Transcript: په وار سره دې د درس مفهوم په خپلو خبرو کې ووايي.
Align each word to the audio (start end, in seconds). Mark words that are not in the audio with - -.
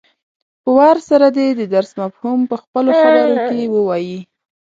په 0.63 0.69
وار 0.77 0.97
سره 1.09 1.27
دې 1.37 1.47
د 1.59 1.61
درس 1.75 1.91
مفهوم 2.01 2.39
په 2.51 2.55
خپلو 2.63 2.89
خبرو 3.01 3.35
کې 3.49 3.61
ووايي. 3.75 4.19